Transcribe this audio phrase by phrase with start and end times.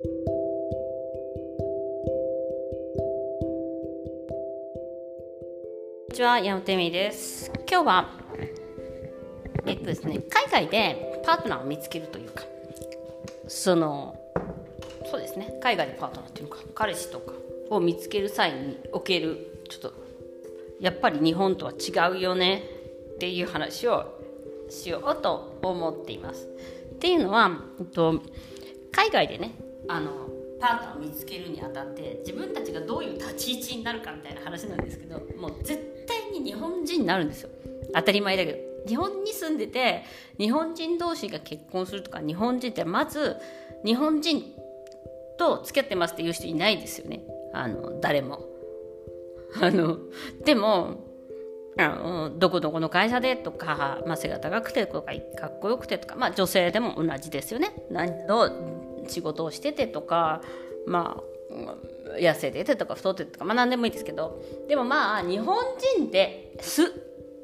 [0.00, 0.06] こん
[6.10, 7.50] にちは、山本恵美です。
[7.68, 8.10] 今日は、
[9.66, 12.44] えっとですね、海外でパートナーを見つけるというか、
[13.48, 14.16] その、
[15.10, 17.32] そうですね、海外でパートナーっていうのか、彼氏とか
[17.70, 19.92] を見つける際における、ちょっと、
[20.78, 22.62] やっぱり日本とは違うよね
[23.14, 24.06] っていう話を
[24.70, 26.46] しようと思っています。
[26.92, 28.22] っていうのは、えっと、
[28.92, 29.54] 海外でね、
[29.86, 30.28] あの、
[30.60, 37.50] パートナーを見つけるにあたって自分たちがどういう立ち位置になるかみたいな話なんですけどもう絶対に日本人になるんですよ。
[37.94, 38.68] 当たり前だけど。
[38.86, 40.04] 日本に住んでて
[40.38, 43.36] 日本人同士が結婚するとか日本人ってまず
[43.84, 44.54] 日本人
[45.38, 47.22] と付き合ってますっていう人いないですよね。
[47.52, 48.44] あの誰も。
[49.60, 49.98] あの
[50.44, 51.04] でも
[51.78, 57.72] あのどこどこの会社でとか、まあ、背が高くてとかかっこよくてとか、まあ、女性でも同じですよね。
[57.90, 60.42] 何の仕事をしててとか
[60.86, 61.38] まあ
[62.18, 65.56] 痩せててとか太っててとかまあ何でもいいですけどでもまあ日本
[65.96, 66.90] 人です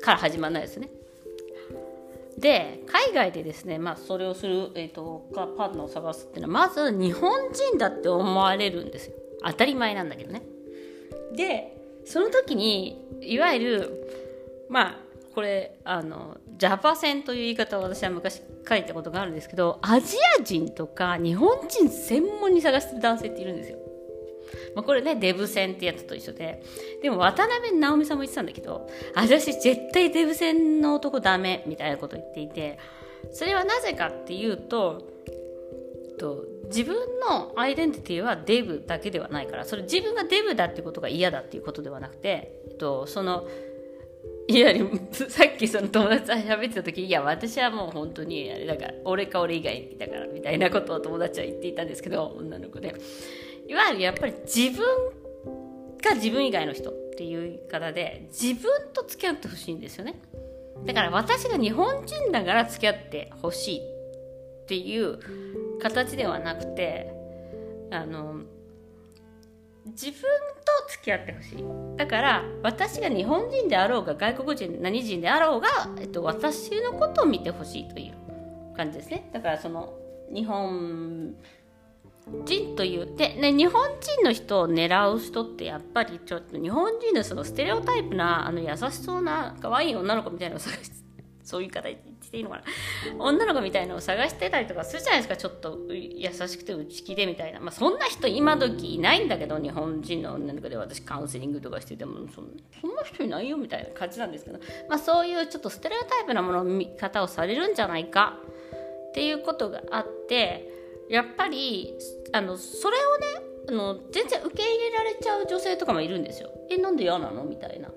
[0.00, 0.90] から始まらないですね。
[2.38, 9.14] で海外でですね、まあ、それをする、えーと、パートナーを探すっていうのはまず日本人だって思われるんですよ。
[9.42, 10.42] 当たり前なんだけどね。
[11.34, 11.72] で
[12.04, 15.05] その時にいわゆるまあ
[15.36, 23.78] これあのジャパ戦という言い方を私は昔書いたことがあるんですけどアジア人とか日本人専門に探してる男性っているんですよ。
[24.74, 26.62] まあ、これねデブ戦ってやつと一緒で
[27.02, 32.78] でも渡辺直美さんも言ってたんだけど私絶対デブ戦の男ダメみたいなこと言っていて
[33.30, 35.06] それはなぜかっていうと
[36.18, 43.46] と自分のアイデンティティはデブだけではないからそれ自分がデブだってことが嫌だっていうことではなくて、えっと、その
[44.48, 44.72] いや
[45.12, 52.94] さっきその友達と喋ってた時いや私はもう本当にあれだから俺か俺以外だからみたいなことを友達は言っていたんですけど女の子で。
[53.68, 54.86] いわゆるやっぱり自分
[56.02, 60.20] が自分以外の人っていう言い方で自分と付き合ってほしいんですよね。
[60.84, 65.18] だから私が日本人だから付き合ってほしいっていう
[65.80, 67.12] 形ではなくて
[67.90, 68.42] あの
[69.86, 71.64] 自分と付き合ってほしい。
[71.96, 79.30] だから私が日本人であろうが外国人何人であろうが、えっと、私のことを見てほしいという感じですね。
[79.32, 79.94] だからその
[80.32, 81.34] 日本
[82.44, 90.96] 人というで、ね、日本人の人を狙う人ってやっぱりちょっと日本人のそのステレオタイプなあの優しそうな可愛い女の子みたいなのを探して
[91.44, 91.96] そういう方言
[92.28, 92.62] っていいのかな？
[93.18, 102.16] 女の子みたいなのを探してたりとかするじゃないですかちょっと優しくて内気でみたいな、まあ、そんな人今時いないんだけど日本人の女の子で私カウンセリングとかしてても。
[102.34, 102.46] そん
[102.94, 108.38] な人いないよみたいな感じなんですけど、まあ、そういうちょっとステレオタイプなもの見方をされるんじゃないか。
[109.10, 110.68] っていうことがあって
[111.08, 111.94] やっぱり
[112.32, 113.26] あのそれをね
[113.70, 116.50] あの全然受け入れられちゃう女性とかもいるんですよ。
[116.70, 117.44] えなんで嫌なの？
[117.44, 117.88] みたいな。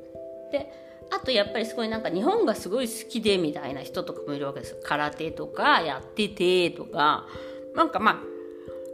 [0.51, 7.27] であとやっぱりすごいなんか日本がすごい好きでみたいな人とかもいるわけです空手とかやっててとか。
[7.75, 8.19] なんかまあ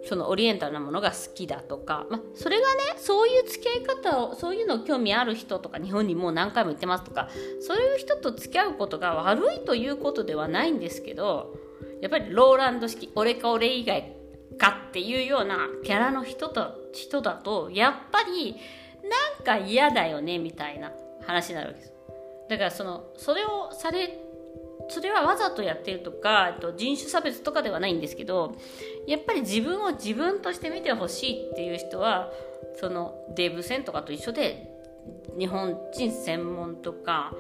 [0.08, 2.68] そのオリエンタルなものが好きだとか、まあ、それがね
[2.98, 7.30] そういう付き合い方をそういうの興味ある人とか日本にもう何回も行ってますとか。
[7.62, 11.56] そういう人と付き合うことが悪いということではないんですけど
[12.02, 14.16] やっぱりローランド式俺か俺以外
[14.60, 18.56] かっていうようなキャラの人と人だとやっぱり
[19.04, 20.92] なんか嫌だよねみたいな
[21.26, 21.95] 話になるわけです。
[22.50, 24.20] だからそのそれをされ
[24.88, 28.56] それはわざとやってるとかと人種差別とかではないんですけど
[29.08, 32.32] やっぱり自分を自分として見てほしいっていう人は
[32.80, 34.72] そのデブ戦とかと一緒で
[35.38, 37.34] 日本人専門とか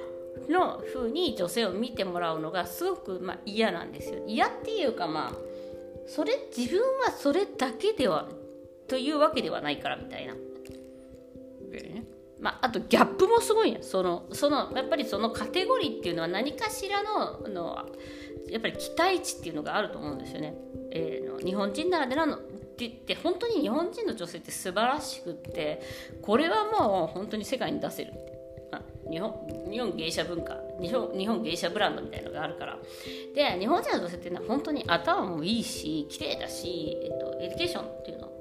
[0.50, 5.38] の風に女性を見てもらうのがすごくまあ嫌なんですよ嫌っていうかまあ
[6.08, 8.28] それ自分はそれだけでは
[8.88, 10.36] というわけではないからみたいな。
[12.40, 17.86] まあ、あとギャップもすごいそのそのやっぱりそのカテゴリーっていうのは何かしらのの
[18.50, 20.54] やっぱり期待値っていうのがあると思うんですよね。
[20.92, 25.82] えー、の日本人ならではのって言って本当に日本人の女性って素晴らしくって
[26.22, 28.14] これはもう本当に世界に出せる
[29.10, 29.34] 日本
[29.70, 32.78] 日本芸者文化日本日本芸者ブランドみたいなのがあるから。
[33.34, 38.35] で日本人の女性っていうのは本当に頭もいいし綺麗だし、えっと、 education っていうの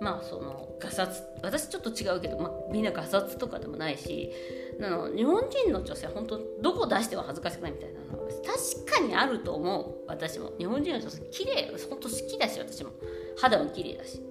[0.00, 4.30] まあそのガサツ私ちょっと違うけど、まあ、みんなガサツとかでもないし
[4.82, 10.52] あの日本人の女性本当どこ出しても恥ずかしくないみたいなのは確かにあると思う私も。
[10.58, 12.90] 日本人の女性綺麗本当好きだし私も。
[13.38, 14.22] 肌も綺麗だし。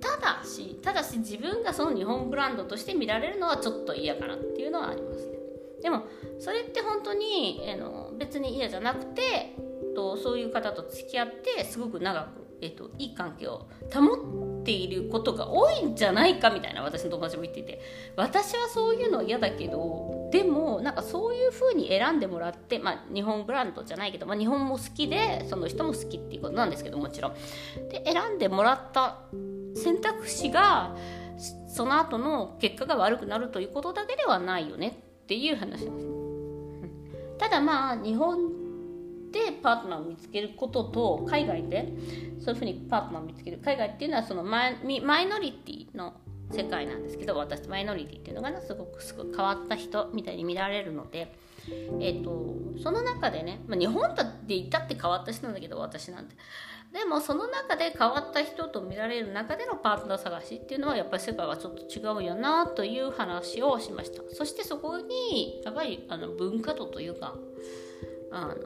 [0.00, 5.32] ただしただし自分がその日本ブランドとして見られるのはちょっと嫌かなっていうのはありますね。
[5.82, 6.04] でも
[6.38, 9.56] それって本当にあの別に嫌じゃなくて
[9.96, 17.80] とそういう方と付き合ってすごく長くえーと、いい関係を保っていることが多いんじゃないかみたいな私の友達も言ってて
[18.16, 27.34] 私はそういうの嫌だけどでもなんかそういう風に選んでもらって、まあ、日本ブランドじゃないけど、まあ、日本も好きでその人も好きっていうことなんですけどもちろん。
[27.88, 29.18] で選んでもらった
[29.74, 30.94] 選択肢が
[31.68, 34.88] その後の結果が悪くなるということだけではないよね
[35.22, 36.08] っていう話なんです。
[37.38, 38.59] ただまあ日本
[39.32, 41.92] でパートナーを見つけることと海外で
[42.40, 43.58] そういうふうにパートナーを見つける。
[43.64, 46.14] 海外っていうのはそのマイマイノリティの
[46.52, 51.32] 世界なんですけど私マイノリティっていうのが、ね、すごくすごく変わった人みたいに見られるので、
[52.00, 56.34] えーと、その中でね、まあ、日本だって言ったって変わった人なんだけど私なんて。
[56.92, 64.24] でもその中で変わった人と見られる中でのパートナー探しっていうのはやっぱり世界はちょっと違うよなという話をしました。
[64.34, 67.36] そしてそこにやっぱりあの文化度というか
[68.32, 68.56] あの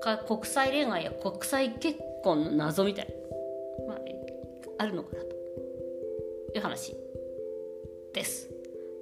[0.00, 3.08] か国際恋愛や国際結婚の謎みたい
[3.78, 3.98] な、まあ、
[4.78, 5.30] あるのかなと。
[6.54, 6.96] いう話。
[8.12, 8.48] です。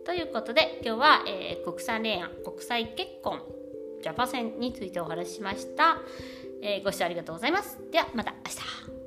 [0.04, 3.42] ということで今日は、えー、国際恋愛国際結婚
[4.02, 5.98] ジャパセンについてお話ししました、
[6.62, 7.78] えー、ご視聴ありがとうございます。
[7.90, 8.97] ではまた明日。